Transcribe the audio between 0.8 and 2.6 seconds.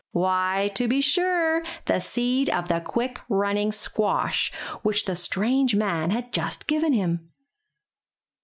be sure, the seed